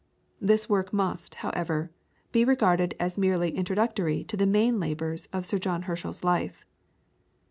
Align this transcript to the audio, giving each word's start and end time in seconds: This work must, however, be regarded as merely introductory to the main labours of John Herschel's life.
This 0.41 0.67
work 0.67 0.91
must, 0.91 1.35
however, 1.45 1.91
be 2.31 2.43
regarded 2.43 2.95
as 2.99 3.19
merely 3.19 3.51
introductory 3.55 4.23
to 4.23 4.35
the 4.35 4.47
main 4.47 4.79
labours 4.79 5.27
of 5.31 5.47
John 5.47 5.83
Herschel's 5.83 6.23
life. 6.23 6.65